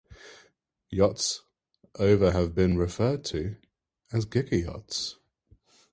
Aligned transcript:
Yachts 0.89 1.43
over 1.99 2.31
have 2.31 2.55
been 2.55 2.75
referred 2.75 3.23
to 3.23 3.57
as 4.11 4.25
giga-yachts. 4.25 5.17